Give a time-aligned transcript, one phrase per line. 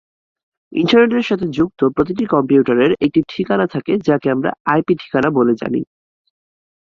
[0.71, 5.81] ইন্টারনেটের সাথে যুক্ত প্রতিটি কম্পিউটারের একটি ঠিকানা থাকে; যাকে আমরা আইপি ঠিকানা বলে জানি।